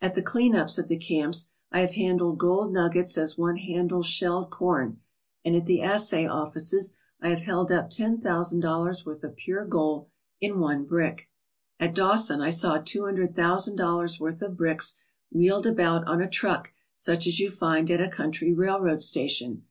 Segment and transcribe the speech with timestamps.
[0.00, 4.06] At the clean ups of the camps I have handled gold nuggets as one handles
[4.06, 5.00] shelled corn,
[5.44, 9.64] and at the assay offices I have held up ten thousand dollars' worth of pure
[9.64, 10.06] gold
[10.40, 11.28] in one brick.
[11.80, 14.94] At Dawson I saw two hundred thousand dollars' worth of bricks
[15.32, 19.64] wheeled about on a truck such as you find at a country railroad station.